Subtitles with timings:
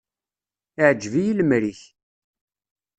[0.81, 1.81] Iεǧeb-iyi lemri-k.